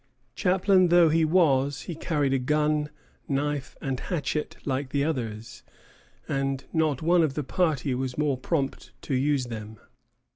[0.33, 2.89] Chaplain though he was, he carried a gun,
[3.27, 5.61] knife, and hatchet like the others,
[6.27, 9.77] and not one of the party was more prompt to use them.